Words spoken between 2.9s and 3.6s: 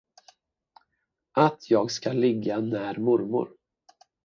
mormor.